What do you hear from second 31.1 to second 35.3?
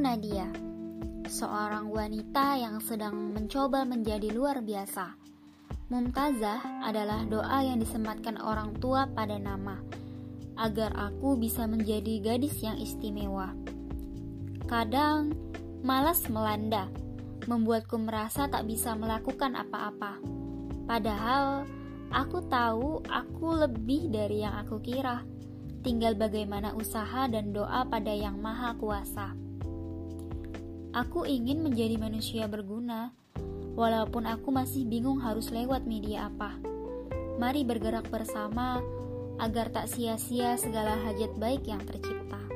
ingin menjadi manusia berguna, walaupun aku masih bingung